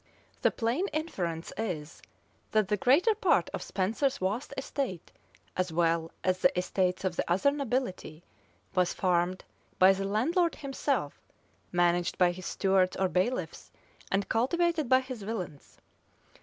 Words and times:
The 0.41 0.49
plain 0.49 0.87
inference 0.87 1.53
is, 1.59 2.01
that 2.49 2.69
the 2.69 2.75
greater 2.75 3.13
part 3.13 3.51
of 3.51 3.61
Spenser's 3.61 4.17
vast 4.17 4.51
estate, 4.57 5.11
as 5.55 5.71
well 5.71 6.09
as 6.23 6.39
the 6.39 6.57
estates 6.57 7.03
of 7.03 7.15
the 7.17 7.31
other 7.31 7.51
nobility, 7.51 8.23
was 8.73 8.93
farmed 8.93 9.43
by 9.77 9.93
the 9.93 10.05
landlord 10.05 10.55
himself, 10.55 11.19
managed 11.71 12.17
by 12.17 12.31
his 12.31 12.47
stewards 12.47 12.97
or 12.97 13.09
bailiffs, 13.09 13.69
and 14.11 14.27
cultivated 14.27 14.89
by 14.89 15.01
his 15.01 15.21
villains. 15.21 15.77